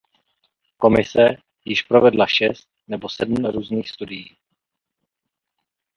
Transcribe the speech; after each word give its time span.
Komise 0.77 1.29
již 1.65 1.81
provedla 1.81 2.27
šest 2.27 2.67
nebo 2.87 3.09
sedm 3.09 3.35
různých 3.45 3.89
studií. 3.89 4.37